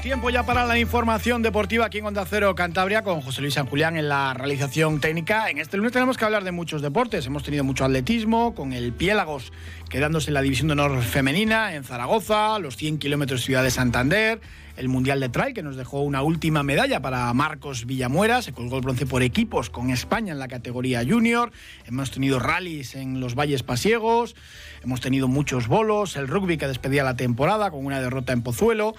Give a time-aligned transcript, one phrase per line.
[0.00, 3.66] Tiempo ya para la información deportiva aquí en Onda Cero Cantabria con José Luis San
[3.66, 5.50] Julián en la realización técnica.
[5.50, 7.26] En este lunes tenemos que hablar de muchos deportes.
[7.26, 9.52] Hemos tenido mucho atletismo con el Piélagos
[9.88, 14.40] quedándose en la división de honor femenina en Zaragoza, los 100 kilómetros Ciudad de Santander,
[14.76, 18.76] el Mundial de Trail, que nos dejó una última medalla para Marcos Villamuera, se colgó
[18.76, 21.52] el bronce por equipos con España en la categoría junior,
[21.86, 24.34] hemos tenido rallies en los Valles Pasiegos,
[24.82, 28.94] hemos tenido muchos bolos, el rugby que despedía la temporada con una derrota en Pozuelo,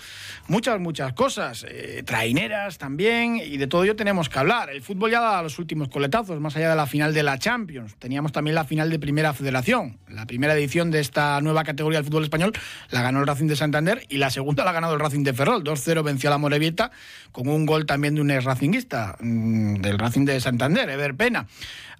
[0.48, 4.70] muchas, muchas cosas, eh, traineras también, y de todo ello tenemos que hablar.
[4.70, 7.96] El fútbol ya da los últimos coletazos, más allá de la final de la Champions.
[8.00, 12.06] Teníamos también la final de Primera Federación, la primera edición de esta nueva categoría del
[12.06, 12.54] fútbol español,
[12.90, 15.34] la ganó el Racing de Santander y la segunda la ha ganado el Racing de
[15.34, 15.64] Ferrol.
[15.64, 16.92] 2-0 venció a la Morevieta
[17.32, 21.48] con un gol también de un ex racinguista mm, del Racing de Santander, Ever Pena.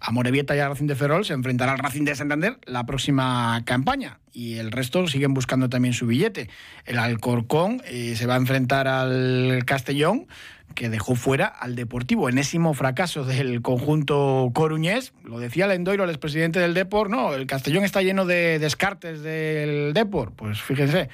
[0.06, 3.62] A Morevieta y a Racing de Ferrol se enfrentará al Racing de Santander la próxima
[3.64, 6.50] campaña y el resto siguen buscando también su billete.
[6.84, 10.28] El Alcorcón eh, se va a enfrentar al Castellón
[10.76, 12.28] que dejó fuera al Deportivo.
[12.28, 15.14] Enésimo fracaso del conjunto coruñés.
[15.24, 17.10] Lo decía Lendoiro, el expresidente del Deport.
[17.10, 20.36] No, el Castellón está lleno de descartes del Deport.
[20.36, 21.08] Pues fíjense,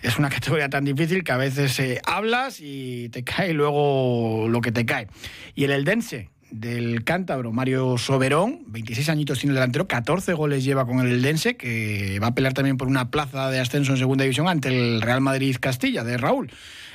[0.00, 4.60] es una categoría tan difícil que a veces eh, hablas y te cae luego lo
[4.60, 5.08] que te cae.
[5.56, 10.86] Y el Eldense, del cántabro Mario Soberón, 26 añitos tiene el delantero, 14 goles lleva
[10.86, 14.24] con el Eldense, que va a pelear también por una plaza de ascenso en segunda
[14.24, 16.50] división ante el Real Madrid Castilla de Raúl.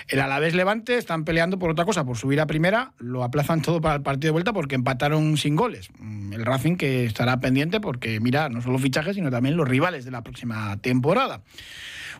[0.07, 3.81] El Alavés Levante están peleando por otra cosa, por subir a primera, lo aplazan todo
[3.81, 5.89] para el partido de vuelta porque empataron sin goles.
[5.99, 10.05] Mm, el Racing que estará pendiente porque mira no solo fichajes, sino también los rivales
[10.05, 11.41] de la próxima temporada.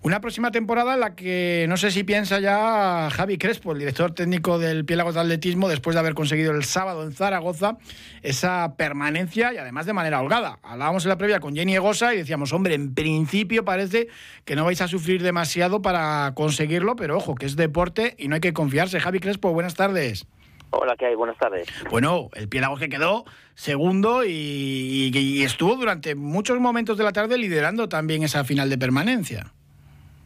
[0.04, 4.14] Una próxima temporada en la que no sé si piensa ya Javi Crespo, el director
[4.14, 7.78] técnico del Piélagos de Atletismo, después de haber conseguido el sábado en Zaragoza
[8.22, 10.60] esa permanencia y además de manera holgada.
[10.62, 14.08] Hablábamos en la previa con Jenny Egosa y decíamos, hombre, en principio parece
[14.46, 18.34] que no vais a sufrir demasiado para conseguirlo, pero ojo, que es deporte y no
[18.34, 19.00] hay que confiarse.
[19.00, 20.26] Javi Crespo, buenas tardes.
[20.72, 21.16] Hola, ¿qué hay?
[21.16, 21.68] Buenas tardes.
[21.92, 23.24] Bueno, el Piélagos que quedó
[23.54, 28.80] segundo y, y estuvo durante muchos momentos de la tarde liderando también esa final de
[28.80, 29.54] permanencia.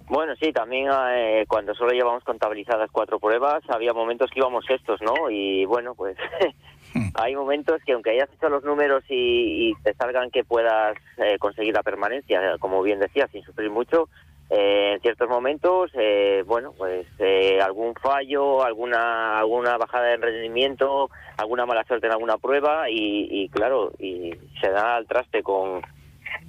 [0.08, 5.02] Bueno, sí, también eh, cuando solo llevamos contabilizadas cuatro pruebas, había momentos que íbamos estos,
[5.02, 5.30] ¿no?
[5.30, 6.18] Y bueno, pues
[7.16, 11.74] hay momentos que aunque hayas hecho los números y, te salgan que puedas eh, conseguir
[11.74, 14.08] la permanencia, como bien decía, sin sufrir mucho,
[14.52, 15.92] eh, en ciertos momentos,
[16.46, 17.08] bueno, pues
[17.64, 23.50] algún fallo, alguna alguna bajada de rendimiento, alguna mala suerte en alguna prueba y, y
[23.50, 25.82] claro, y se da al traste con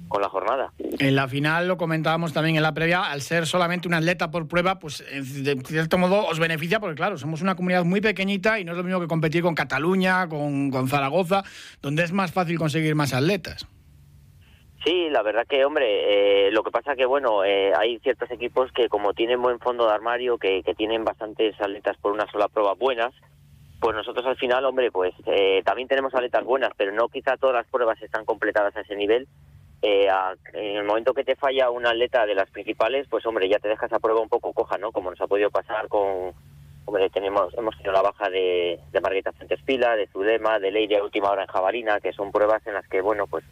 [0.07, 0.71] con la jornada.
[0.77, 4.47] En la final lo comentábamos también en la previa, al ser solamente un atleta por
[4.47, 8.65] prueba, pues de cierto modo os beneficia porque claro, somos una comunidad muy pequeñita y
[8.65, 11.43] no es lo mismo que competir con Cataluña, con, con Zaragoza,
[11.81, 13.65] donde es más fácil conseguir más atletas.
[14.83, 18.71] Sí, la verdad que, hombre, eh, lo que pasa que, bueno, eh, hay ciertos equipos
[18.73, 22.49] que como tienen buen fondo de armario, que, que tienen bastantes atletas por una sola
[22.49, 23.13] prueba buenas,
[23.79, 27.55] pues nosotros al final, hombre, pues eh, también tenemos atletas buenas, pero no quizá todas
[27.55, 29.27] las pruebas están completadas a ese nivel
[29.83, 30.07] eh,
[30.53, 33.67] en el momento que te falla un atleta de las principales, pues hombre, ya te
[33.67, 34.93] dejas esa prueba un poco coja, ¿no?
[34.93, 36.31] Como nos ha podido pasar con,
[36.85, 39.33] hombre, tenemos, hemos tenido la baja de, de Margarita
[39.65, 42.87] Pila, de Zudema, de Leire a última hora en Jabalina, que son pruebas en las
[42.87, 43.43] que, bueno, pues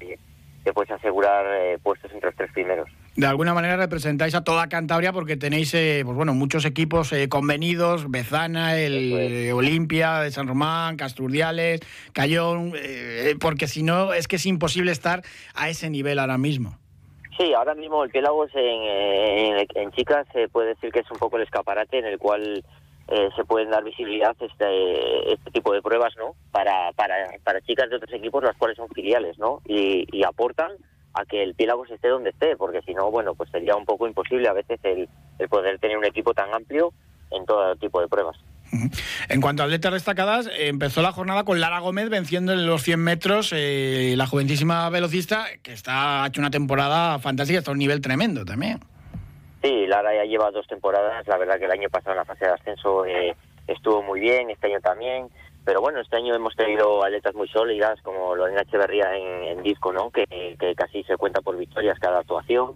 [0.63, 2.89] te puedes asegurar eh, puestos entre los tres primeros.
[3.15, 7.27] De alguna manera representáis a toda Cantabria porque tenéis eh, pues bueno, muchos equipos eh,
[7.27, 11.81] convenidos, Bezana, el Olimpia de San Román, Casturdiales,
[12.13, 12.73] Cayón,
[13.39, 15.23] porque si no es que es imposible estar
[15.55, 16.77] a ese nivel ahora mismo.
[17.37, 21.17] Sí, ahora mismo el Piélagos en, en, en chicas se puede decir que es un
[21.17, 22.63] poco el escaparate en el cual
[23.11, 26.33] eh, se pueden dar visibilidad este, este tipo de pruebas, ¿no?
[26.51, 29.61] Para, para, para chicas de otros equipos, las cuales son filiales, ¿no?
[29.67, 30.71] Y, aportan
[31.13, 34.07] a que el Piélagos esté donde esté, porque si no, bueno, pues sería un poco
[34.07, 35.09] imposible a veces el,
[35.39, 36.93] el poder tener un equipo tan amplio
[37.31, 38.37] en todo tipo de pruebas.
[39.27, 42.99] En cuanto a atletas destacadas, empezó la jornada con Lara Gómez venciendo en los 100
[42.99, 47.79] metros eh, la jovencísima velocista, que está ha hecho una temporada fantástica, está a un
[47.79, 48.79] nivel tremendo también.
[49.61, 51.27] Sí, Lara ya lleva dos temporadas.
[51.27, 53.35] La verdad que el año pasado en la fase de ascenso eh,
[53.67, 55.29] estuvo muy bien, este año también.
[55.63, 59.93] Pero bueno, este año hemos tenido atletas muy sólidas, como lo en Echeverría en, disco,
[59.93, 60.09] ¿no?
[60.09, 60.25] Que,
[60.75, 62.75] casi se cuenta por victorias cada actuación.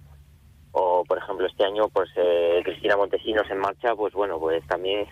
[0.72, 5.08] O, por ejemplo, este año, pues eh, Cristina Montesinos en marcha, pues bueno, pues también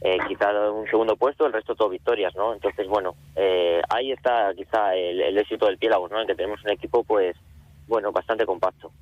[0.00, 2.52] eh, quizá un segundo puesto, el resto todo victorias, ¿no?
[2.52, 6.20] Entonces, bueno, eh, ahí está quizá el, éxito del Piélagos, ¿no?
[6.20, 7.34] En que tenemos un equipo, pues,
[7.86, 8.92] bueno, bastante compacto.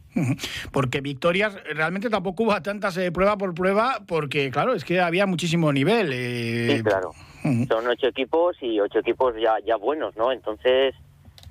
[0.72, 5.26] Porque victorias realmente tampoco hubo tantas eh, prueba por prueba, porque claro, es que había
[5.26, 6.10] muchísimo nivel.
[6.12, 6.76] Eh.
[6.76, 7.12] Sí, claro.
[7.42, 10.30] Son ocho equipos y ocho equipos ya, ya buenos, ¿no?
[10.30, 10.94] Entonces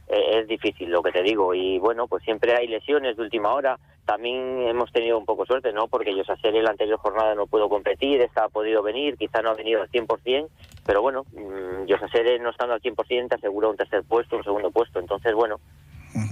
[0.08, 1.54] eh, es difícil lo que te digo.
[1.54, 3.80] Y bueno, pues siempre hay lesiones de última hora.
[4.06, 5.88] También hemos tenido un poco suerte, ¿no?
[5.88, 9.52] Porque yo sé en la anterior jornada no pudo competir, está podido venir, quizá no
[9.52, 10.50] ha venido al 100%,
[10.86, 14.72] pero bueno, mmm, José no estando al 100% te asegura un tercer puesto, un segundo
[14.72, 15.00] puesto.
[15.00, 15.60] Entonces, bueno,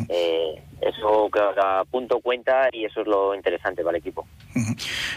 [0.10, 4.26] eh, eso cada punto cuenta y eso es lo interesante para el equipo.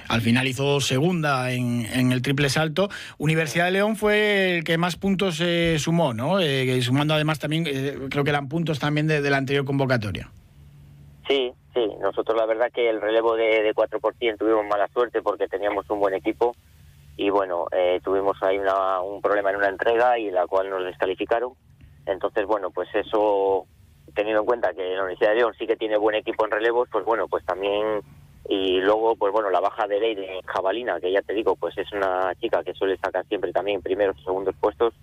[0.08, 2.88] Al final hizo segunda en, el triple salto.
[3.18, 6.40] Universidad de León fue el que más puntos eh, sumó, ¿no?
[6.40, 10.30] Eh, sumando además también, eh, creo que eran puntos también de, la anterior convocatoria.
[11.28, 11.86] Sí, sí.
[12.00, 16.00] Nosotros la verdad que el relevo de, de 4% tuvimos mala suerte porque teníamos un
[16.00, 16.54] buen equipo
[17.16, 17.66] y bueno,
[18.02, 21.52] tuvimos ahí un problema en una entrega y la cual nos descalificaron.
[22.06, 23.66] Entonces, bueno, pues eso
[24.14, 26.88] teniendo en cuenta que la Universidad de León sí que tiene buen equipo en relevos,
[26.90, 28.02] pues bueno, pues también
[28.48, 31.76] y luego pues bueno la baja de ley de Jabalina que ya te digo pues
[31.78, 34.94] es una chica que suele sacar siempre también primeros y segundos puestos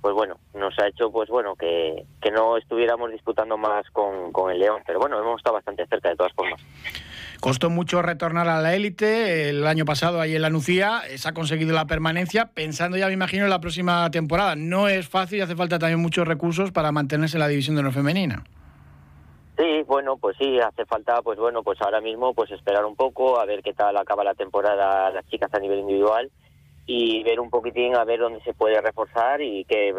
[0.00, 4.50] pues bueno nos ha hecho pues bueno que, que no estuviéramos disputando más con, con
[4.50, 6.60] el León pero bueno hemos estado bastante cerca de todas formas
[7.40, 11.32] Costó mucho retornar a la élite el año pasado ahí en la Nucía, se ha
[11.32, 14.56] conseguido la permanencia, pensando ya me imagino en la próxima temporada.
[14.56, 17.82] No es fácil y hace falta también muchos recursos para mantenerse en la división de
[17.82, 18.44] no femenina.
[19.56, 23.40] Sí, bueno, pues sí, hace falta, pues bueno, pues ahora mismo, pues esperar un poco,
[23.40, 26.30] a ver qué tal acaba la temporada las chicas a nivel individual
[26.86, 29.94] y ver un poquitín a ver dónde se puede reforzar y qué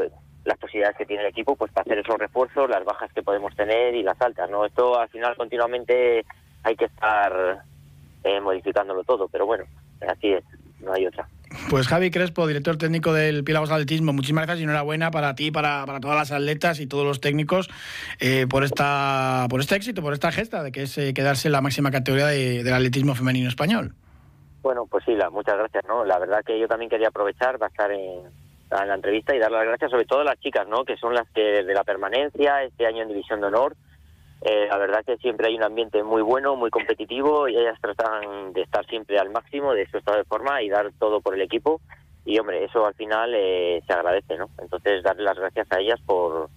[0.45, 3.55] las posibilidades que tiene el equipo, pues para hacer esos refuerzos, las bajas que podemos
[3.55, 4.65] tener y las altas, ¿no?
[4.65, 6.25] Esto al final continuamente
[6.63, 7.63] hay que estar
[8.23, 9.65] eh, modificándolo todo, pero bueno,
[10.07, 10.43] así es,
[10.79, 11.27] no hay otra.
[11.69, 15.85] Pues Javi Crespo, director técnico del Pilagos Atletismo, muchísimas gracias y enhorabuena para ti, para,
[15.85, 17.69] para todas las atletas y todos los técnicos
[18.19, 21.51] eh, por esta por este éxito, por esta gesta de que es eh, quedarse en
[21.53, 23.93] la máxima categoría del atletismo femenino español.
[24.61, 26.05] Bueno, pues sí, la, muchas gracias, ¿no?
[26.05, 28.21] La verdad que yo también quería aprovechar para estar en,
[28.79, 30.85] en la entrevista y dar las gracias sobre todo a las chicas, ¿no?
[30.85, 33.75] Que son las que de la permanencia, este año en División de Honor,
[34.41, 38.53] eh, la verdad que siempre hay un ambiente muy bueno, muy competitivo y ellas tratan
[38.53, 41.41] de estar siempre al máximo de su estado de forma y dar todo por el
[41.41, 41.79] equipo.
[42.25, 44.49] Y hombre, eso al final eh, se agradece, ¿no?
[44.59, 46.49] Entonces, darle las gracias a ellas por,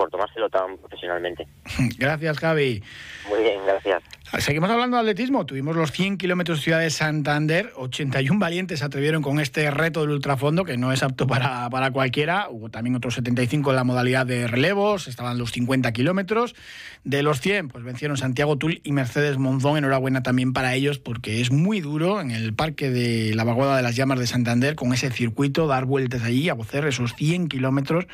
[0.00, 1.46] por tomárselo tan profesionalmente.
[1.98, 2.82] Gracias, Javi.
[3.28, 4.02] Muy bien, gracias.
[4.38, 5.44] Seguimos hablando de atletismo.
[5.44, 7.70] Tuvimos los 100 kilómetros Ciudad de Santander.
[7.76, 11.90] 81 valientes se atrevieron con este reto del ultrafondo, que no es apto para, para
[11.90, 12.48] cualquiera.
[12.48, 15.06] Hubo también otros 75 en la modalidad de relevos.
[15.06, 16.54] Estaban los 50 kilómetros.
[17.02, 19.78] De los 100, pues vencieron Santiago Tul y Mercedes Monzón.
[19.78, 23.82] Enhorabuena también para ellos, porque es muy duro en el parque de la Vaguada de
[23.82, 28.06] las Llamas de Santander, con ese circuito, dar vueltas allí, a vocer esos 100 kilómetros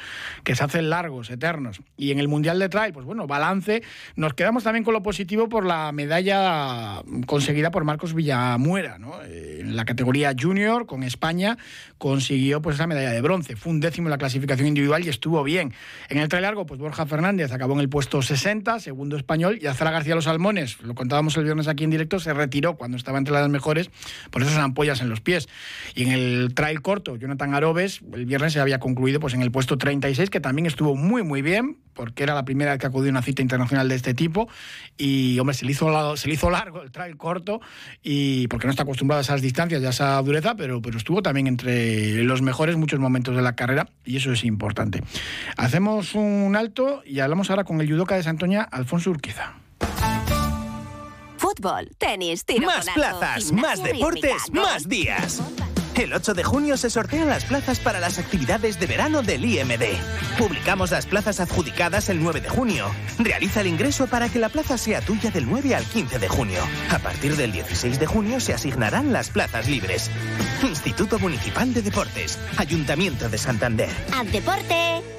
[0.45, 1.76] que se hacen largos, eternos.
[1.97, 3.83] Y en el Mundial de Trail, pues bueno, balance.
[4.17, 9.23] Nos quedamos también con lo positivo por la medalla conseguida por Marcos Villamuera, ¿no?
[9.25, 11.57] Eh, en la categoría junior con España
[11.99, 13.57] consiguió pues esa medalla de bronce.
[13.57, 15.73] Fue un décimo en la clasificación individual y estuvo bien.
[16.09, 19.67] En el trail largo, pues Borja Fernández acabó en el puesto 60, segundo español, y
[19.67, 23.19] Azara García Los Salmones, lo contábamos el viernes aquí en directo, se retiró cuando estaba
[23.19, 23.91] entre las mejores
[24.31, 25.49] por esas ampollas en los pies.
[25.95, 29.51] Y en el trail corto, Jonathan Arobes, el viernes se había concluido pues en el
[29.51, 31.66] puesto 36, que también estuvo muy muy bien,
[31.97, 34.49] porque era la primera vez que acudió a una cita internacional de este tipo
[34.97, 37.61] y hombre se le hizo se le hizo largo el trail corto
[38.03, 41.23] y porque no está acostumbrado a esas distancias y a esa dureza pero pero estuvo
[41.23, 45.03] también entre los mejores muchos momentos de la carrera y eso es importante.
[45.57, 49.55] Hacemos un alto y hablamos ahora con el judoka de Santoña Alfonso Urquiza.
[51.39, 55.43] Fútbol, tenis, tiro Más plazas, más deportes, más días.
[55.97, 59.83] El 8 de junio se sortean las plazas para las actividades de verano del IMD.
[60.39, 62.91] Publicamos las plazas adjudicadas el 9 de junio.
[63.19, 66.61] Realiza el ingreso para que la plaza sea tuya del 9 al 15 de junio.
[66.91, 70.11] A partir del 16 de junio se asignarán las plazas libres.
[70.63, 73.91] Instituto Municipal de Deportes, Ayuntamiento de Santander.
[74.13, 75.16] ¡Al deporte!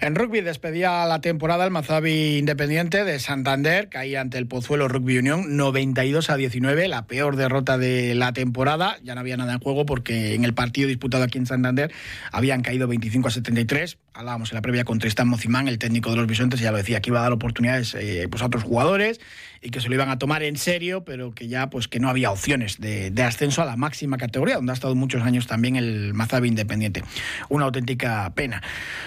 [0.00, 5.18] En rugby despedía la temporada el Mazabi Independiente de Santander, caía ante el Pozuelo Rugby
[5.18, 8.96] Unión 92 a 19, la peor derrota de la temporada.
[9.02, 11.90] Ya no había nada en juego porque en el partido disputado aquí en Santander
[12.30, 13.98] habían caído 25 a 73.
[14.14, 17.00] Hablábamos en la previa con Tristan Mocimán, el técnico de los Bisontes, ya lo decía,
[17.00, 19.18] que iba a dar oportunidades eh, pues a otros jugadores
[19.60, 22.08] y que se lo iban a tomar en serio, pero que ya pues que no
[22.08, 26.14] había opciones de, ascenso a la máxima categoría, donde ha estado muchos años también el
[26.14, 27.02] Mazabi Independiente.
[27.48, 28.62] Una auténtica pena.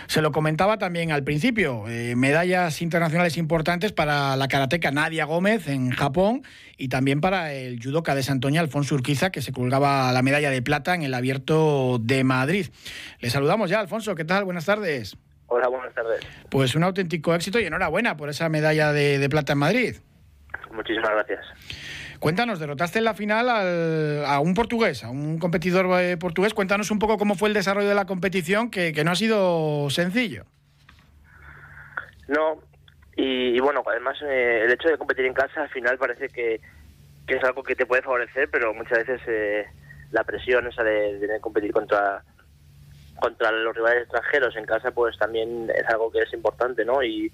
[0.07, 5.67] Se lo comentaba también al principio, eh, medallas internacionales importantes para la karateca Nadia Gómez
[5.67, 6.43] en Japón
[6.77, 10.61] y también para el judoka de Santoña, Alfonso Urquiza, que se colgaba la medalla de
[10.61, 12.67] plata en el abierto de Madrid.
[13.19, 14.45] Le saludamos ya, Alfonso, ¿qué tal?
[14.45, 15.17] Buenas tardes.
[15.53, 16.21] Hola, buenas tardes.
[16.49, 19.95] Pues un auténtico éxito y enhorabuena por esa medalla de, plata en Madrid.
[20.73, 21.45] Muchísimas gracias.
[22.19, 26.53] Cuéntanos, derrotaste en la final a un portugués, a un competidor eh, portugués.
[26.53, 30.45] Cuéntanos un poco cómo fue el desarrollo de la competición, que, no ha sido sencillo.
[32.27, 32.61] No,
[33.15, 36.61] y, bueno, además eh, el hecho de competir en casa al final parece que,
[37.27, 39.65] es algo que te puede favorecer, pero muchas veces eh,
[40.11, 42.23] la presión esa de, de competir contra
[43.21, 47.01] contra los rivales extranjeros en casa pues también es algo que es importante, ¿no?
[47.01, 47.31] Y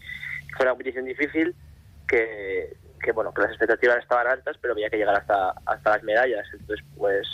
[0.55, 1.55] fue una competición difícil
[2.07, 6.03] que, que bueno, que las expectativas estaban altas, pero había que llegar hasta, hasta las
[6.03, 6.45] medallas.
[6.53, 7.27] Entonces, pues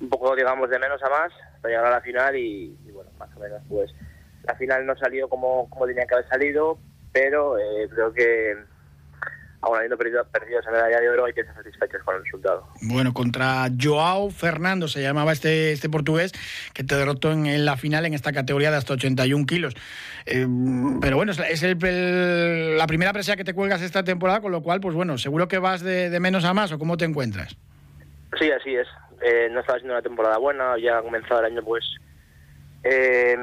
[0.00, 3.28] un poco, digamos, de menos a más para llegar a la final y, bueno, más
[3.36, 3.94] o menos, pues
[4.44, 6.78] la final no salió como, como tenía que haber salido,
[7.12, 8.56] pero eh, creo que
[9.62, 12.66] aún habiendo perdido, perdido esa medalla de oro, hay que estar satisfechos con el resultado.
[12.82, 16.32] Bueno, contra Joao Fernando se llamaba este, este portugués,
[16.72, 19.74] que te derrotó en, la final en esta categoría de hasta 81 kilos.
[20.26, 20.46] Eh,
[21.00, 24.80] pero bueno, es el, la primera presa que te cuelgas esta temporada, con lo cual,
[24.80, 27.56] pues bueno, seguro que vas de, menos a más, ¿o cómo te encuentras?
[28.38, 28.86] Sí, así es.
[29.22, 31.84] Eh, no estaba siendo una temporada buena, ya ha comenzado el año, pues...
[32.82, 33.36] Eh,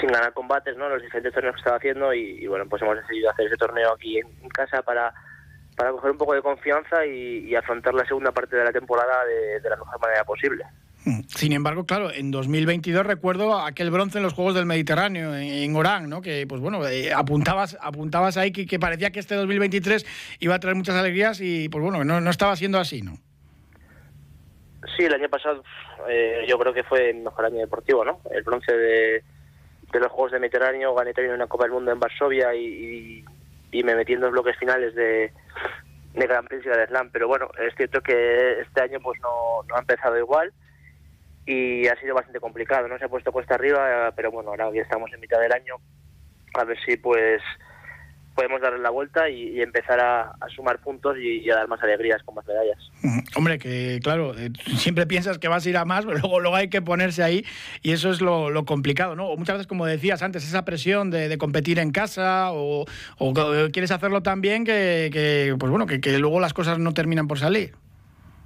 [0.00, 0.88] sin ganar combates, ¿no?
[0.88, 4.18] Los diferentes torneos que estaba haciendo y, bueno, pues hemos decidido hacer ese torneo aquí
[4.18, 5.12] en, casa para,
[5.76, 9.68] para coger un poco de confianza y, afrontar la segunda parte de la temporada de,
[9.68, 10.64] la mejor manera posible.
[11.04, 11.20] Mm.
[11.28, 16.10] Sin embargo, claro, en 2022 recuerdo aquel bronce en los Juegos del Mediterráneo, en, Orán,
[16.10, 16.20] ¿no?
[16.20, 20.04] Que, pues bueno, eh, apuntabas, apuntabas ahí que, parecía que este 2023
[20.40, 23.18] iba a traer muchas alegrías y, pues bueno, no, no estaba siendo así, ¿no?
[24.96, 25.62] Sí, el año pasado
[26.08, 28.20] eh, yo creo que fue el mejor año deportivo, ¿no?
[28.30, 29.24] El bronce de,
[29.92, 33.24] de los Juegos de Mediterráneo, gané también una Copa del Mundo en Varsovia y,
[33.72, 35.30] me metí en los bloques finales de,
[36.14, 37.10] de Gran Prix de Slam.
[37.12, 40.52] Pero bueno, es cierto que este año pues no, no ha empezado igual
[41.44, 42.88] y ha sido bastante complicado.
[42.88, 45.76] No se ha puesto cuesta arriba, pero bueno, ahora que estamos en mitad del año,
[46.54, 47.42] a ver si pues
[48.36, 52.34] podemos darle la vuelta y, empezar a, sumar puntos y, a dar más alegrías con
[52.34, 52.78] más medallas.
[53.34, 56.56] Hombre, que claro, eh, siempre piensas que vas a ir a más, pero luego, luego
[56.56, 57.44] hay que ponerse ahí
[57.82, 59.28] y eso es lo, complicado, ¿no?
[59.28, 62.84] O muchas veces, como decías antes, esa presión de, competir en casa o,
[63.72, 67.74] quieres hacerlo tan bien que, pues bueno, que, luego las cosas no terminan por salir.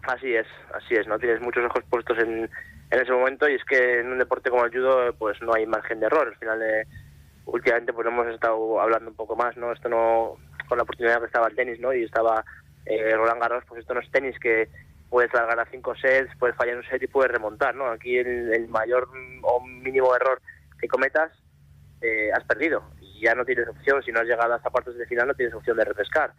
[0.02, 1.18] Así es, así es, ¿no?
[1.18, 2.48] Tienes muchos ojos puestos en,
[2.90, 5.66] en ese momento y es que en un deporte como el judo pues no hay
[5.66, 6.28] margen de error.
[6.28, 6.62] Al final...
[6.62, 6.86] Eh,
[7.52, 9.72] últimamente pues hemos estado hablando un poco más, ¿no?
[9.72, 10.36] Esto no,
[10.68, 11.92] con la oportunidad que estaba el tenis, ¿no?
[11.92, 12.44] Y estaba
[12.86, 14.68] eh, Roland Garros, pues esto no es tenis que
[15.08, 17.86] puedes ganar cinco sets, puedes fallar un set y puedes remontar, ¿no?
[17.86, 19.08] Aquí el, mayor
[19.42, 20.40] o mínimo error
[20.80, 21.32] que cometas
[22.00, 25.06] eh, has perdido y ya no tienes opción, si no has llegado hasta cuartos de
[25.06, 26.32] final no tienes opción de refrescar.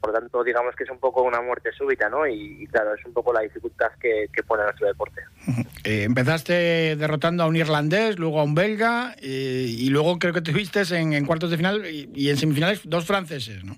[0.00, 2.26] Por lo tanto, digamos que es un poco una muerte súbita, ¿no?
[2.26, 5.22] Y, claro, es un poco la dificultad que, pone nuestro deporte.
[5.82, 10.42] Eh, empezaste derrotando a un irlandés, luego a un belga, eh, y luego creo que
[10.42, 13.72] tuviste en, en cuartos de final y, en semifinales dos franceses, ¿no?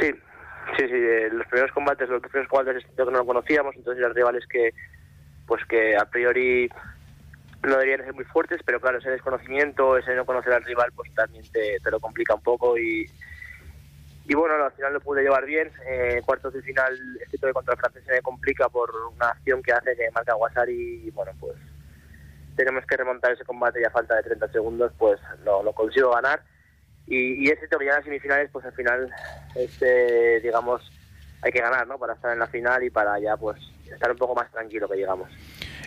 [0.00, 0.10] Sí,
[0.78, 0.94] sí, sí.
[0.94, 4.72] Eh, los primeros combates, los primeros combates que no lo conocíamos, entonces eran rivales que,
[5.46, 6.70] pues que a priori
[7.62, 11.12] no deberían ser muy fuertes, pero claro, ese desconocimiento, ese no conocer al rival, pues
[11.14, 13.06] también te, te lo complica un poco y
[14.28, 15.70] y bueno, al final lo pude llevar bien.
[15.88, 19.62] Eh, cuartos de final, este de contra el francés se me complica por una acción
[19.62, 21.56] que hace que marca Guasari y bueno, pues
[22.56, 26.42] tenemos que remontar ese combate y a falta de 30 segundos, pues lo, consigo ganar.
[27.06, 29.12] Y, y ese en las semifinales, pues al final,
[29.54, 30.82] este, digamos,
[31.42, 31.98] hay que ganar, ¿no?
[31.98, 34.96] Para estar en la final y para ya, pues, estar un poco más tranquilo que
[34.96, 35.30] llegamos.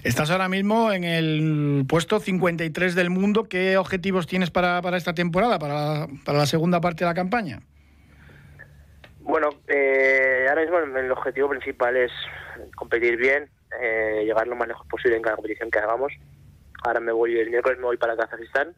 [0.03, 3.49] Estás ahora mismo en el puesto 53 del mundo.
[3.49, 7.59] ¿Qué objetivos tienes para, para esta temporada, para, para la segunda parte de la campaña?
[9.29, 12.11] Bueno, eh, ahora mismo el objetivo principal es
[12.75, 13.47] competir bien,
[13.79, 16.11] eh, llegar lo más lejos posible en cada competición que hagamos.
[16.81, 18.73] Ahora me voy, el miércoles me voy para Kazajistán,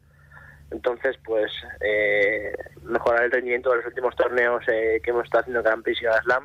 [0.70, 5.64] entonces pues eh, mejorar el rendimiento de los últimos torneos que hemos estado haciendo en
[5.64, 6.44] Gran Prix y Slam,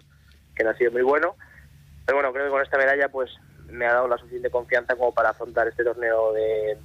[0.55, 1.35] que no ha sido muy bueno.
[2.05, 3.29] Pero bueno, creo que con esta medalla pues
[3.69, 6.77] me ha dado la suficiente confianza como para afrontar este torneo de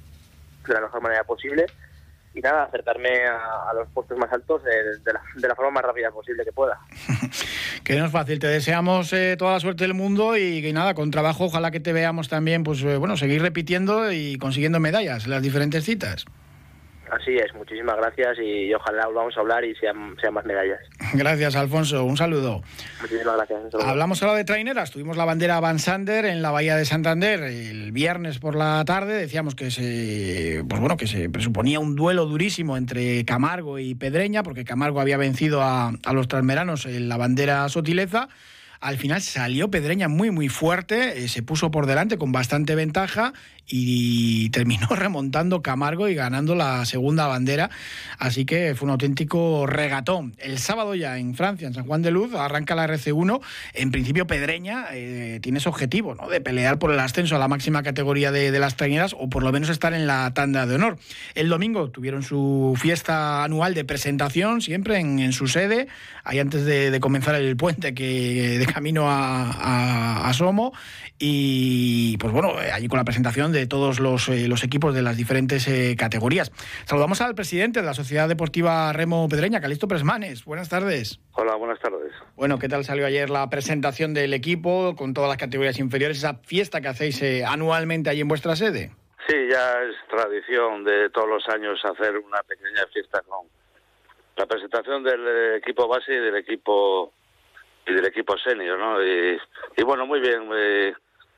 [0.67, 1.67] la mejor manera posible
[2.33, 6.51] y nada, acercarme a, los puestos más altos de, la, forma más rápida posible que
[6.51, 6.79] pueda.
[7.83, 10.93] que no es fácil, te deseamos eh, toda la suerte del mundo y que nada,
[10.93, 15.27] con trabajo ojalá que te veamos también, pues eh, bueno, seguir repitiendo y consiguiendo medallas
[15.27, 16.25] las diferentes citas.
[17.11, 20.79] Así es, muchísimas gracias y, ojalá volvamos a hablar y sean, sean más medallas.
[21.13, 22.03] Gracias, Alfonso.
[22.05, 22.61] Un saludo.
[23.01, 23.83] Muchísimas gracias.
[23.85, 24.91] Hablamos ahora de traineras.
[24.91, 29.15] Tuvimos la bandera Van Sander en la Bahía de Santander el viernes por la tarde.
[29.15, 34.41] Decíamos que se, pues bueno, que se presuponía un duelo durísimo entre Camargo y Pedreña,
[34.41, 38.29] porque Camargo había vencido a, a los transmeranos en la bandera Sotileza.
[38.83, 43.31] Al final salió Pedreña muy, muy fuerte, eh, se puso por delante con bastante ventaja
[43.65, 47.69] y terminó remontando Camargo y ganando la segunda bandera.
[48.17, 50.35] Así que fue un auténtico regatón.
[50.37, 53.41] El sábado ya en Francia, en San Juan de Luz, arranca la RC1.
[53.73, 56.27] En principio, Pedreña eh, tiene ese objetivo, ¿no?
[56.27, 59.51] De pelear por el ascenso a la máxima categoría de, las traineras o por lo
[59.51, 60.97] menos estar en la tanda de honor.
[61.35, 65.87] El domingo tuvieron su fiesta anual de presentación, siempre en, su sede,
[66.23, 70.73] ahí antes de, comenzar el puente que camino a, a Somo.
[71.19, 75.15] Y pues bueno, allí con la presentación de todos los, eh, los equipos de las
[75.15, 76.51] diferentes eh, categorías.
[76.85, 80.43] Saludamos al presidente de la Sociedad Deportiva Remo Pedreña, Calisto Presmanes.
[80.45, 81.19] Buenas tardes.
[81.33, 82.11] Hola, buenas tardes.
[82.35, 86.35] Bueno, ¿qué tal salió ayer la presentación del equipo con todas las categorías inferiores, esa
[86.43, 88.91] fiesta que hacéis eh, anualmente allí en vuestra sede?
[89.27, 93.47] Sí, ya es tradición de todos los años hacer una pequeña fiesta con
[94.35, 97.13] la presentación del equipo base y del equipo
[97.85, 99.03] y del equipo senior, ¿no?
[99.03, 99.39] Y,
[99.77, 100.49] y bueno, muy bien,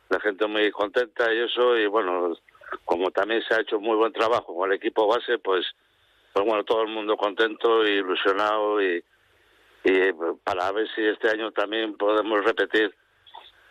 [0.10, 2.36] la gente muy contenta y eso, y bueno,
[2.84, 5.66] como también se ha hecho muy buen trabajo con el equipo base, pues,
[6.34, 9.04] pues bueno, todo el mundo contento y ilusionado y
[10.44, 12.94] para ver si este año también podemos repetir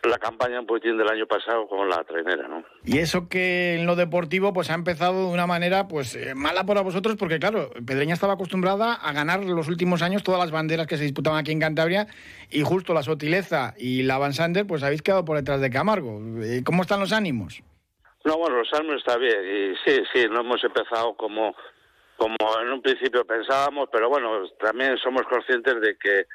[0.06, 2.64] la campaña un poquitín del año pasado con la trainera, ¿no?
[2.84, 6.64] Y eso que en lo deportivo pues ha empezado de una manera pues eh, mala
[6.64, 10.86] para vosotros porque claro, Pedreña estaba acostumbrada a ganar los últimos años todas las banderas
[10.86, 12.06] que se disputaban aquí en Cantabria
[12.50, 16.20] y justo la Sotileza y la Van Sander pues habéis quedado por detrás de Camargo.
[16.42, 17.62] Eh, ¿Cómo están los ánimos?
[18.24, 21.54] No, bueno, los ánimos está bien y sí, sí, no hemos empezado como
[22.16, 26.26] como en un principio pensábamos, pero bueno, también somos conscientes de que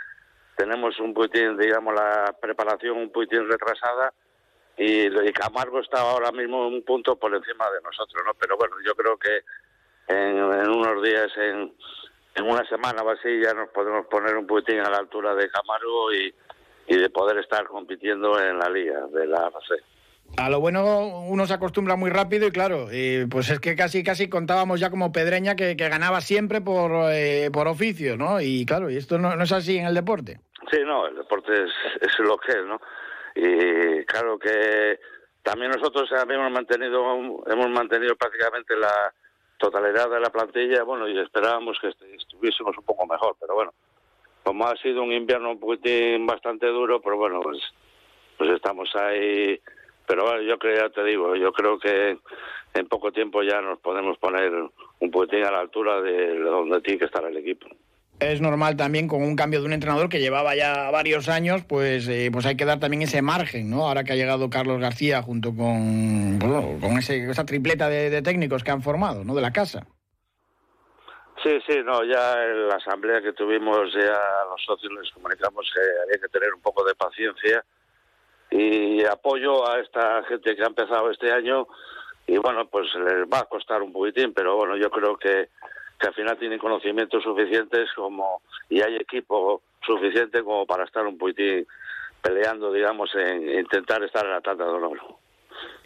[0.59, 4.11] tenemos un poquitín, digamos, la preparación un poquitín retrasada
[4.77, 8.33] y, Camargo está ahora mismo un punto por encima de nosotros, ¿no?
[8.33, 9.39] Pero bueno, yo creo que
[10.07, 10.35] en,
[10.69, 11.73] unos días, en,
[12.35, 15.49] en, una semana o así, ya nos podemos poner un poquitín a la altura de
[15.49, 16.33] Camargo y,
[16.87, 19.81] y de poder estar compitiendo en la liga de la AFC.
[20.37, 24.03] A lo bueno uno se acostumbra muy rápido y claro, eh, pues es que casi
[24.03, 28.39] casi contábamos ya como Pedreña que, ganaba siempre por, eh, por oficio, ¿no?
[28.39, 30.39] Y claro, y esto no, no, es así en el deporte.
[30.71, 32.79] Sí, no, el deporte es, es lo que es, ¿no?
[33.35, 34.99] Y claro que
[35.43, 39.13] también nosotros hemos mantenido hemos mantenido prácticamente la
[39.57, 43.73] totalidad de la plantilla, bueno, y esperábamos que estuviésemos un poco mejor, pero bueno,
[44.43, 47.61] como ha sido un invierno un poquitín bastante duro, pero bueno, pues,
[48.37, 49.61] pues estamos ahí
[50.09, 52.17] pero bueno, yo creo, ya te digo, yo creo que
[52.73, 56.97] en poco tiempo ya nos podemos poner un poquitín a la altura de donde tiene
[56.97, 57.67] que estar el equipo.
[58.19, 62.07] Es normal también con un cambio de un entrenador que llevaba ya varios años, pues,
[62.09, 63.87] eh, pues hay que dar también ese margen, ¿no?
[63.87, 68.71] Ahora que ha llegado Carlos García junto con, con ese, esa tripleta de, técnicos que
[68.71, 69.33] han formado, ¿no?
[69.35, 69.87] De la casa.
[71.41, 75.79] Sí, sí, no, ya en la asamblea que tuvimos ya los socios les comunicamos que
[76.03, 77.63] había que tener un poco de paciencia
[78.51, 81.65] y apoyo a esta gente que ha empezado este año
[82.27, 85.49] y bueno, pues les va a costar un poquitín, pero bueno, yo creo que,
[85.99, 91.17] que al final tienen conocimientos suficientes como y hay equipo suficiente como para estar un
[91.17, 91.67] poquitín
[92.21, 94.99] peleando, digamos, en intentar estar en la tanda de honor.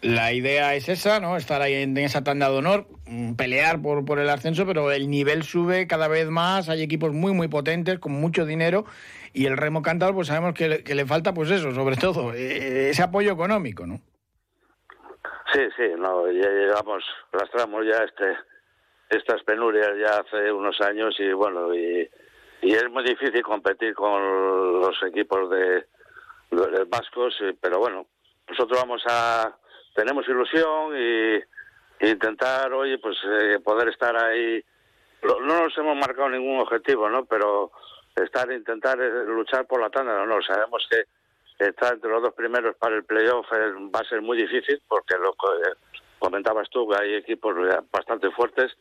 [0.02, 1.36] La idea es esa, ¿no?
[1.36, 5.10] Estar ahí en, esa tanda de honor, mm, pelear por, por el ascenso, pero el
[5.10, 8.84] nivel sube cada vez más, hay equipos muy, muy potentes, con mucho dinero,
[9.32, 12.34] y el remo cantador, pues sabemos que le, que le falta, pues eso, sobre todo,
[12.34, 14.00] eh, ese apoyo económico, ¿no?
[15.52, 18.36] Sí, sí, no, ya llegamos, lastramos ya este,
[19.16, 22.08] estas penurias ya hace unos años y bueno, y,
[22.62, 25.86] es muy difícil competir con los equipos de,
[26.50, 28.06] de vascos, pero bueno,
[28.48, 29.54] nosotros vamos a,
[29.94, 31.42] tenemos ilusión y,
[32.06, 34.62] intentar, oye, pues eh, poder estar ahí.
[35.22, 37.24] No nos hemos marcado ningún objetivo, ¿no?
[37.24, 37.70] Pero
[38.14, 42.76] estar, intentar eh, luchar por la tanda, no, sabemos que estar entre los dos primeros
[42.76, 45.74] para el playoff va a ser muy difícil porque lo eh,
[46.18, 47.54] comentabas tú que hay equipos
[47.92, 48.72] bastante fuertes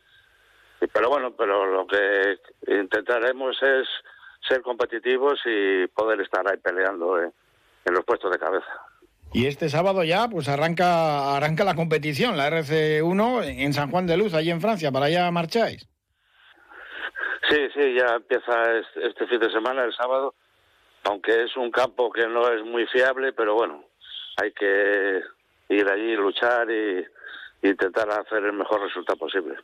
[0.87, 3.87] pero bueno pero lo que intentaremos es
[4.47, 7.31] ser competitivos y poder estar ahí peleando en
[7.85, 8.67] los puestos de cabeza.
[9.31, 14.17] Y este sábado ya pues arranca arranca la competición la RC1 en San Juan de
[14.17, 14.91] Luz allí en Francia.
[14.91, 15.87] Para allá marcháis
[17.49, 20.33] Sí, sí, ya empieza este, fin de semana, el sábado,
[21.03, 23.83] aunque es un campo que no es muy fiable, pero bueno,
[24.41, 25.21] hay que
[25.69, 27.05] ir allí, luchar y,
[27.61, 29.55] intentar hacer el mejor resultado posible.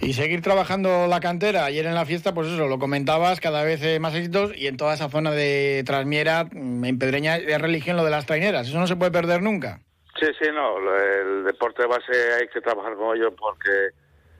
[0.00, 1.64] Y seguir trabajando la cantera.
[1.64, 4.76] Ayer en la fiesta, pues eso, lo comentabas, cada vez eh, más éxitos y en
[4.76, 8.68] toda esa zona de Trasmiera, mm, en Pedreña, es religión lo de las traineras.
[8.68, 9.80] Eso no se puede perder nunca.
[10.18, 10.78] Sí, sí, no.
[10.94, 13.90] El deporte de base hay que trabajar con ellos porque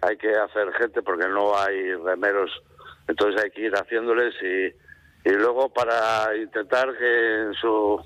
[0.00, 2.50] hay que hacer gente, porque no hay remeros.
[3.08, 8.00] Entonces hay que ir haciéndoles y, y luego para intentar que en su,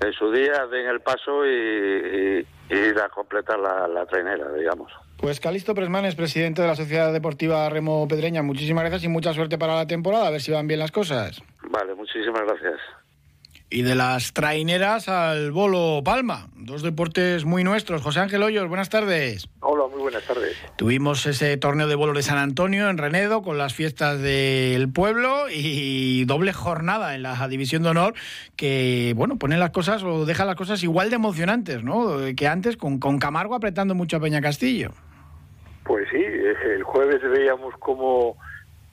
[0.00, 4.92] en su día den el paso y, ir a completar la, la trainera, digamos.
[5.20, 9.58] Pues Calisto Presmanes, presidente de la Sociedad Deportiva Remo Pedreña, muchísimas gracias y mucha suerte
[9.58, 11.42] para la temporada, a ver si van bien las cosas.
[11.68, 12.80] Vale, muchísimas gracias.
[13.68, 18.00] Y de las traineras al bolo palma, dos deportes muy nuestros.
[18.00, 19.46] José Ángel Hoyos, buenas tardes.
[19.60, 20.56] Hola, muy buenas tardes.
[20.76, 25.50] Tuvimos ese torneo de bolos de San Antonio en Renedo con las fiestas del pueblo
[25.50, 28.14] y doble jornada en la división de honor
[28.56, 32.16] que, bueno, pone las cosas o deja las cosas igual de emocionantes, ¿no?
[32.34, 34.92] Que antes con, con Camargo apretando mucho a Peña Castillo.
[36.80, 38.38] El jueves veíamos cómo,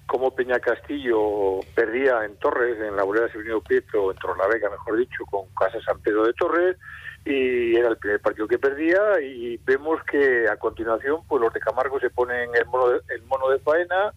[0.08, 5.24] cómo Peña Castillo perdía en Torres, en la bolera Severino Pietro, en Torlavega, mejor dicho,
[5.32, 6.76] con Casa San Pedro de Torres,
[7.24, 11.62] y era el primer partido que perdía, y vemos que a continuación pues los de
[11.62, 14.12] Camargo se ponen el mono de, el mono de faena,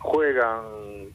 [0.00, 1.14] juegan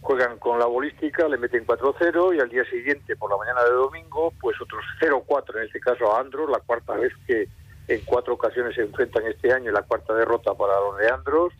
[0.00, 3.72] juegan con la bolística, le meten 4-0 y al día siguiente, por la mañana de
[3.72, 7.48] domingo, pues otros 0-4, en este caso a Andros, la cuarta vez que
[7.88, 11.52] en cuatro ocasiones se enfrentan este año la cuarta derrota para los Leandros,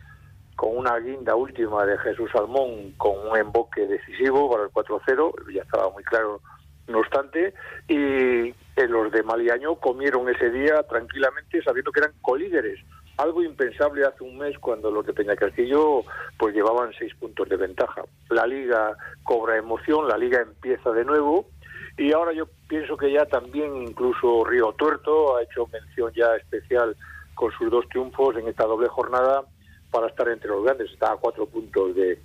[0.55, 5.61] con una guinda última de Jesús Salmón con un emboque decisivo para el 4-0, ya
[5.61, 6.41] estaba muy claro
[6.87, 7.53] no obstante,
[7.87, 8.53] y
[8.87, 12.79] los de Maliaño comieron ese día tranquilamente sabiendo que eran colíderes,
[13.17, 16.03] algo impensable hace un mes cuando los de Peña Castillo
[16.37, 18.03] pues llevaban seis puntos de ventaja.
[18.29, 21.47] La liga cobra emoción, la liga empieza de nuevo
[21.97, 26.95] y ahora yo pienso que ya también incluso Río Tuerto ha hecho mención ya especial
[27.35, 29.43] con sus dos triunfos en esta doble jornada
[29.91, 30.91] para estar entre los grandes.
[30.91, 32.19] Está a cuatro puntos de,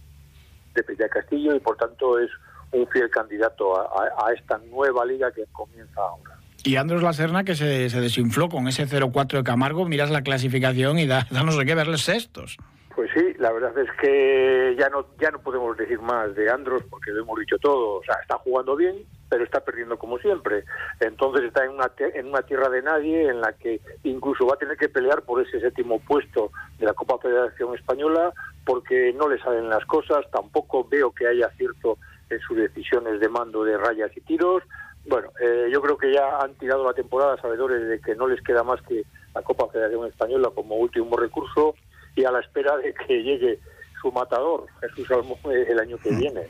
[0.74, 2.30] de Peña Castillo y por tanto es
[2.72, 6.36] un fiel candidato a, esta nueva liga que comienza ahora.
[6.64, 10.98] Y Andros Lacerna que se, se desinfló con ese 0-4 de Camargo, miras la clasificación
[10.98, 12.58] y da, da no sé qué verles sextos.
[13.00, 16.82] Pues sí, la verdad es que ya no ya no podemos decir más de Andros
[16.90, 18.00] porque lo hemos dicho todo.
[18.00, 18.94] O sea, está jugando bien,
[19.30, 20.64] pero está perdiendo como siempre.
[21.00, 24.58] Entonces está en una en una tierra de nadie en la que incluso va a
[24.58, 28.34] tener que pelear por ese séptimo puesto de la Copa Federación Española
[28.66, 30.30] porque no le salen las cosas.
[30.30, 31.96] Tampoco veo que haya acierto
[32.28, 34.62] en sus decisiones de mando de rayas y tiros.
[35.06, 38.42] Bueno, eh, yo creo que ya han tirado la temporada sabedores de que no les
[38.42, 41.74] queda más que la Copa Federación Española como último recurso
[42.16, 43.58] y a la espera de que llegue
[44.00, 46.18] su matador, Jesús Salmón, el año que mm.
[46.18, 46.42] viene.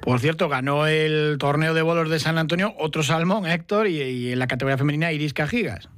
[0.00, 4.38] Por cierto, ganó el torneo de bolos de San Antonio otro Salmón, Héctor, y, en
[4.38, 5.88] la categoría femenina Iris Cajigas.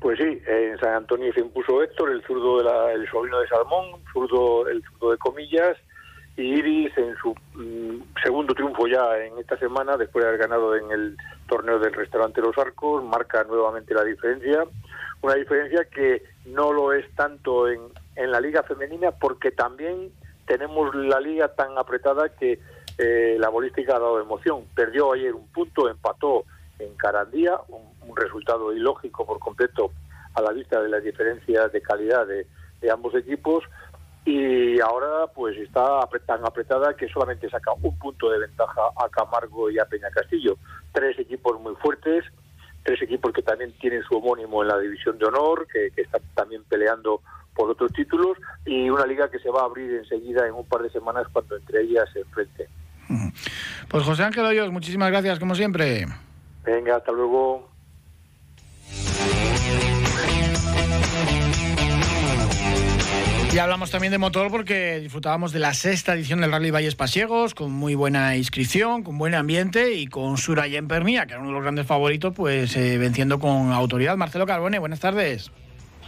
[0.00, 3.48] Pues sí, en San Antonio se impuso Héctor, el zurdo de la, el sobrino de
[3.48, 5.76] Salmón, zurdo, el zurdo de comillas,
[6.36, 10.74] y Iris en su mm, segundo triunfo ya en esta semana, después de haber ganado
[10.74, 11.16] en el
[11.46, 14.64] torneo del restaurante Los Arcos, marca nuevamente la diferencia.
[15.20, 17.80] Una diferencia que no lo es tanto en,
[18.16, 20.12] en la liga femenina porque también
[20.46, 22.58] tenemos la liga tan apretada que
[22.98, 24.64] eh, la bolística ha dado emoción.
[24.74, 26.44] Perdió ayer un punto, empató
[26.78, 29.90] en Carandía, un, resultado ilógico por completo
[30.34, 32.46] a la vista de las diferencias de calidad de,
[32.90, 33.64] ambos equipos
[34.26, 39.70] y ahora pues está tan apretada que solamente saca un punto de ventaja a Camargo
[39.70, 40.56] y a Peña Castillo.
[40.92, 42.24] Tres equipos muy fuertes,
[42.82, 46.22] tres equipos que también tienen su homónimo en la división de honor, que, que están
[46.34, 47.20] también peleando
[47.54, 50.82] por otros títulos y una liga que se va a abrir enseguida en un par
[50.82, 52.66] de semanas cuando entre ellas se enfrenten.
[53.88, 56.06] Pues José Ángel Hoyos, muchísimas gracias como siempre.
[56.64, 57.71] Venga, hasta luego.
[63.52, 67.54] Y hablamos también de motor porque disfrutábamos de la sexta edición del Rally Valles Pasiegos,
[67.54, 71.54] con muy buena inscripción, con buen ambiente y con Surayen Permía, que era uno de
[71.56, 74.16] los grandes favoritos, pues eh, venciendo con autoridad.
[74.16, 75.50] Marcelo Carbone, buenas tardes.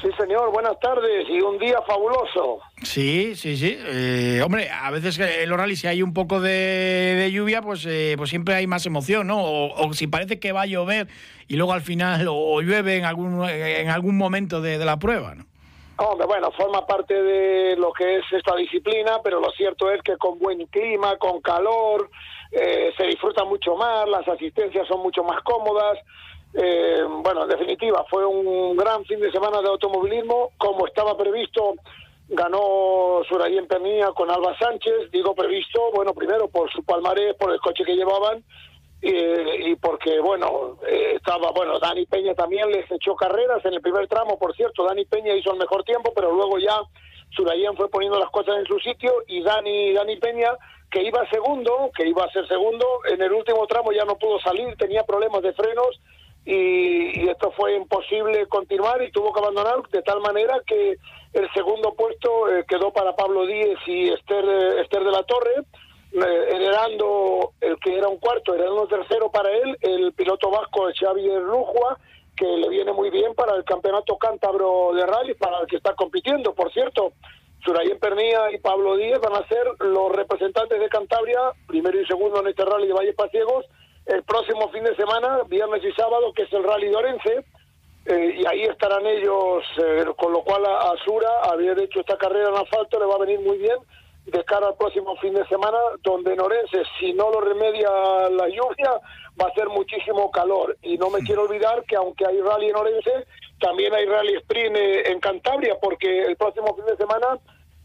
[0.01, 2.61] Sí, señor, buenas tardes y un día fabuloso.
[2.83, 3.77] Sí, sí, sí.
[3.79, 8.15] Eh, hombre, a veces en los rally si hay un poco de, lluvia, pues, eh,
[8.17, 9.43] pues siempre hay más emoción, ¿no?
[9.43, 11.09] O, si parece que va a llover
[11.47, 15.45] y luego al final o, llueve en algún, en algún momento de, la prueba, ¿no?
[15.97, 20.17] Hombre, bueno, forma parte de lo que es esta disciplina, pero lo cierto es que
[20.17, 22.11] con buen clima, con calor,
[22.51, 25.99] eh, se disfruta mucho más, las asistencias son mucho más cómodas.
[26.53, 31.75] Eh, bueno, en definitiva, fue un gran fin de semana de automovilismo, como estaba previsto.
[32.29, 37.61] Ganó en Pernilla con Alba Sánchez, digo previsto, bueno, primero por su palmarés, por el
[37.61, 38.43] coche que llevaban,
[39.03, 44.09] y porque, bueno, eh, estaba, bueno, Dani Peña también les echó carreras en el primer
[44.09, 46.81] tramo, por cierto, Dani Peña hizo el mejor tiempo, pero luego ya
[47.31, 50.57] Surayen fue poniendo las cosas en su sitio y Dani, Dani Peña,
[50.91, 54.39] que iba segundo, que iba a ser segundo, en el último tramo ya no pudo
[54.41, 56.01] salir, tenía problemas de frenos
[56.45, 60.97] y, esto fue imposible continuar y tuvo que abandonar de tal manera que
[61.33, 65.65] el segundo puesto eh, quedó para Pablo Díez y Esther, eh, Esther de la Torre
[66.23, 71.99] heredando el que era un cuarto, heredando tercero para él, el piloto vasco Xavier Rujua,
[72.37, 75.95] que le viene muy bien para el campeonato cántabro de rally, para el que está
[75.95, 76.55] compitiendo.
[76.55, 77.13] Por cierto,
[77.65, 82.41] Surayen Pernía y Pablo Díez van a ser los representantes de Cantabria, primero y segundo
[82.41, 83.65] en este rally de Valle Pasiegos,
[84.07, 87.45] el próximo fin de semana, viernes y sábado, que es el rally de Orense.
[88.07, 92.19] Eh, y ahí estarán ellos, eh, con lo cual a, a Sura, haber hecho esta
[92.19, 93.79] carrera en asfalto, le va a venir muy bien
[94.27, 97.89] de cara al próximo fin de semana, donde en Orense, si no lo remedia
[98.31, 98.91] la lluvia,
[99.41, 100.77] va a ser muchísimo calor.
[100.83, 103.27] Y no me quiero olvidar que aunque hay rally en Orense,
[103.61, 107.39] también hay rally sprint eh, en Cantabria, porque el próximo fin de semana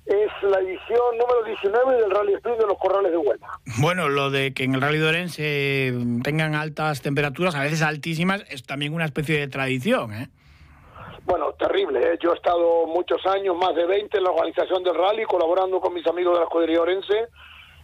[0.10, 3.60] es la edición número 19 del Rally Sprint de los Corrales de Huelva.
[3.78, 8.44] Bueno, lo de que en el Rally de Orense tengan altas temperaturas, a veces altísimas,
[8.50, 10.30] es también una especie de tradición, ¿eh?
[11.26, 12.14] Bueno, terrible.
[12.14, 12.18] ¿eh?
[12.22, 15.94] Yo he estado muchos años, más de 20, en la organización del rally, colaborando con
[15.94, 17.28] mis amigos de la escudería Orense,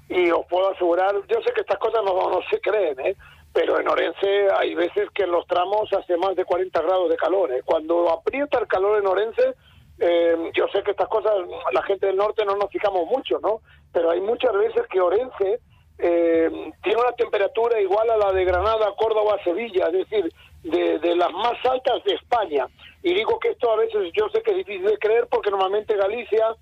[0.09, 3.15] y os puedo asegurar, yo sé que estas cosas no, se creen, ¿eh?
[3.51, 7.15] pero en Orense hay veces que en los tramos hace más de 40 grados de
[7.15, 7.51] calor.
[7.51, 7.61] ¿eh?
[7.63, 9.55] Cuando aprieta el calor en Orense,
[9.99, 11.33] eh, yo sé que estas cosas,
[11.71, 13.61] la gente del norte no nos fijamos mucho, ¿no?
[13.93, 15.59] Pero hay muchas veces que Orense
[15.97, 20.31] eh, tiene una temperatura igual a la de Granada, Córdoba, Sevilla, es decir,
[20.65, 22.67] de, de las más altas de España.
[23.03, 25.95] Y digo que esto a veces yo sé que es difícil de creer porque normalmente
[25.95, 26.55] Galicia,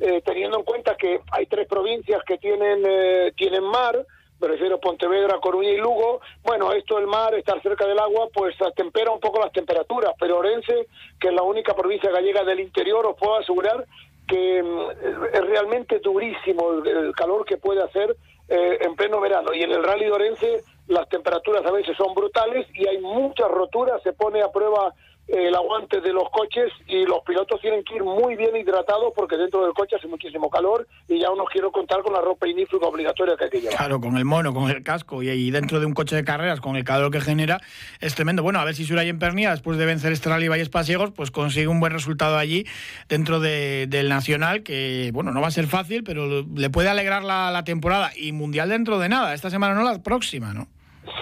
[0.00, 4.04] eh, teniendo en cuenta que hay tres provincias que tienen, eh, tienen mar,
[4.40, 8.56] me refiero Pontevedra, Coruña y Lugo, bueno, esto del mar, estar cerca del agua, pues
[8.74, 10.86] tempera un poco las temperaturas, pero Orense,
[11.20, 13.84] que es la única provincia gallega del interior, os puedo asegurar
[14.26, 18.16] que mm, es realmente durísimo el, calor que puede hacer
[18.48, 19.52] eh, en pleno verano.
[19.52, 23.48] Y en el Rally de Orense las temperaturas a veces son brutales y hay muchas
[23.48, 24.92] roturas, se pone a prueba
[25.28, 29.36] el aguante de los coches y los pilotos tienen que ir muy bien hidratados porque
[29.36, 32.88] dentro del coche hace muchísimo calor y ya no quiero contar con la ropa inífuga
[32.88, 33.76] obligatoria que hay que llevar.
[33.76, 36.60] Claro, con el mono, con el casco y, ahí dentro de un coche de carreras
[36.60, 37.60] con el calor que genera
[38.00, 38.42] es tremendo.
[38.42, 41.30] Bueno, a ver si Suraya en Pernia después de vencer este Rally Valles Pasiegos pues
[41.30, 42.66] consigue un buen resultado allí
[43.08, 47.52] dentro del Nacional que bueno, no va a ser fácil pero le puede alegrar la,
[47.52, 50.66] la temporada y Mundial dentro de nada, esta semana no la próxima, ¿no?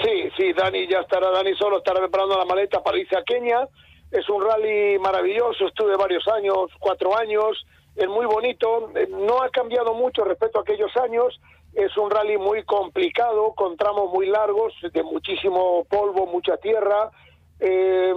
[0.02, 3.68] Sí, sí, Dani ya estará, Dani solo estará preparando la maleta para irse a Kenia
[4.10, 9.50] es un rally maravilloso, estuve varios años, cuatro años, es muy bonito, eh, no ha
[9.50, 11.38] cambiado mucho respecto a aquellos años,
[11.74, 17.10] es un rally muy complicado, con tramos muy largos, de muchísimo polvo, mucha tierra,
[17.60, 18.14] eh,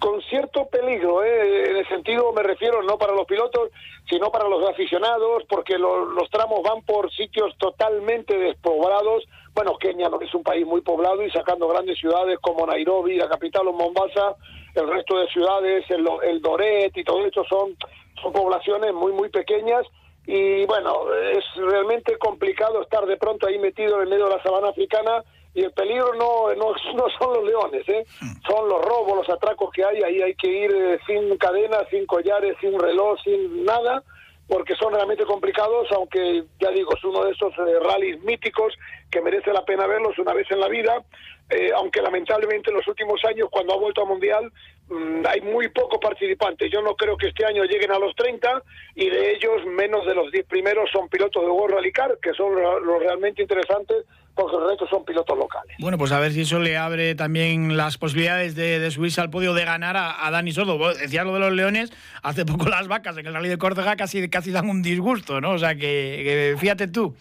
[0.00, 3.70] con cierto peligro, eh, en el sentido me refiero no para los pilotos,
[4.08, 9.24] sino para los aficionados, porque los tramos van por sitios totalmente despoblados.
[9.54, 13.28] Bueno, Kenia no es un país muy poblado y sacando grandes ciudades como Nairobi, la
[13.28, 14.34] capital o Mombasa,
[14.74, 17.76] el resto de ciudades, el, el Doret y todo esto son,
[18.20, 19.86] son poblaciones muy, muy pequeñas.
[20.26, 24.42] Y bueno, es realmente complicado estar de pronto ahí metido en el medio de la
[24.42, 25.22] sabana africana
[25.54, 28.04] y el peligro no, no, no son los leones, ¿eh?
[28.48, 32.06] son los robos, los atracos que hay, ahí hay que ir eh, sin cadenas, sin
[32.06, 34.02] collares, sin reloj, sin nada,
[34.46, 38.74] porque son realmente complicados, aunque ya digo, es uno de esos eh, rallies míticos
[39.10, 41.02] que merece la pena verlos una vez en la vida,
[41.48, 44.52] eh, aunque lamentablemente en los últimos años, cuando ha vuelto a Mundial,
[44.88, 46.70] mm, hay muy pocos participantes.
[46.70, 48.62] Yo no creo que este año lleguen a los 30
[48.94, 52.32] y de ellos menos de los 10 primeros son pilotos de World Rally Car, que
[52.34, 54.04] son los realmente interesantes
[54.34, 55.76] porque el resto son pilotos locales.
[55.78, 59.54] Bueno, pues a ver si eso le abre también las posibilidades de, subirse al podio,
[59.54, 60.94] de ganar a, Dani Sordo.
[60.94, 61.92] Decías lo de los leones,
[62.22, 65.52] hace poco las vacas en el rally de Córdoba casi, casi dan un disgusto, ¿no?
[65.52, 67.14] O sea que, fíjate tú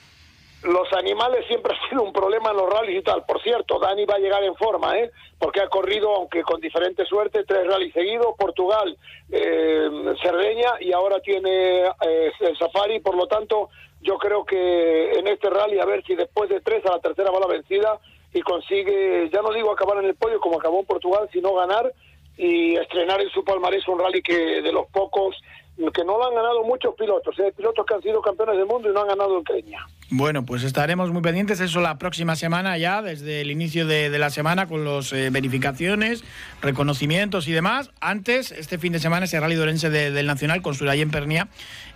[0.64, 3.26] los animales siempre han sido un problema en los rallies y tal.
[3.26, 5.12] Por cierto, Dani va a llegar en forma, ¿eh?
[5.38, 8.98] porque ha corrido, aunque con diferente suerte, tres rallies seguidos, Portugal,
[9.30, 9.90] eh,
[10.22, 13.70] Cerdeña y ahora tiene eh, el Safari, por lo tanto
[14.04, 17.32] yo creo que en este rally, a ver si después de tres a la tercera
[17.32, 18.00] va la vencida
[18.34, 21.92] y consigue, ya no digo acabar en el podio como acabó en Portugal, sino ganar
[22.38, 25.36] y estrenar en su palmarés un rally que de los pocos
[25.76, 27.52] que no lo han ganado muchos pilotos, ¿eh?
[27.56, 29.88] pilotos que han sido campeones del mundo y no han ganado en Creña.
[30.10, 34.30] Bueno, pues estaremos muy pendientes, eso la próxima semana ya, desde el inicio de, la
[34.30, 36.24] semana, con las eh, verificaciones,
[36.62, 37.90] reconocimientos y demás.
[38.00, 41.48] Antes, este fin de semana, ese rally dorense del Nacional con en Pernia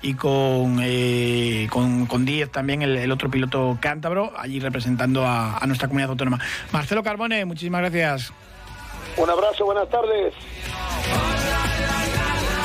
[0.01, 5.67] y con, eh, con, con Díez también, el, otro piloto cántabro, allí representando a, a
[5.67, 6.39] nuestra comunidad autónoma.
[6.71, 8.33] Marcelo Carbone, muchísimas gracias.
[9.17, 10.33] Un abrazo, buenas tardes.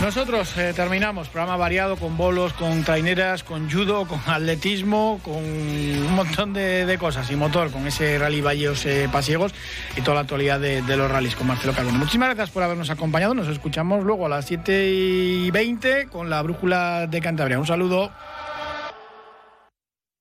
[0.03, 6.15] Nosotros eh, terminamos, programa variado con bolos, con traineras, con judo, con atletismo, con un
[6.17, 9.55] montón de, cosas y motor, con ese rally Valleos eh, Pasiegos
[9.97, 11.99] y toda la actualidad de, los rallies con Marcelo Carbone.
[11.99, 13.33] Muchísimas gracias por habernos acompañado.
[13.33, 17.61] Nos escuchamos luego a las 7 y 20 con la brújula de Cantabria.
[17.61, 18.11] Un saludo.